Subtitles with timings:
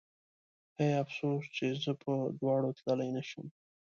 [0.77, 3.45] هی افسوس چې زه په دواړو تللی نه شم